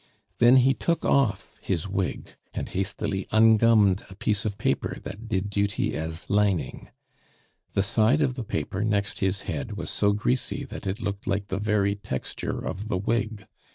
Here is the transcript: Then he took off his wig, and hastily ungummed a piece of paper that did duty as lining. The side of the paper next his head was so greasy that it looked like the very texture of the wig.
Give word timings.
Then 0.39 0.55
he 0.55 0.73
took 0.73 1.05
off 1.05 1.59
his 1.61 1.87
wig, 1.87 2.35
and 2.55 2.67
hastily 2.67 3.27
ungummed 3.31 4.03
a 4.09 4.15
piece 4.15 4.45
of 4.45 4.57
paper 4.57 4.97
that 5.03 5.27
did 5.27 5.47
duty 5.51 5.93
as 5.95 6.27
lining. 6.27 6.89
The 7.73 7.83
side 7.83 8.23
of 8.23 8.33
the 8.33 8.43
paper 8.43 8.83
next 8.83 9.19
his 9.19 9.41
head 9.41 9.73
was 9.73 9.91
so 9.91 10.11
greasy 10.13 10.65
that 10.65 10.87
it 10.87 11.01
looked 11.01 11.27
like 11.27 11.49
the 11.49 11.59
very 11.59 11.93
texture 11.93 12.65
of 12.65 12.87
the 12.87 12.97
wig. 12.97 13.45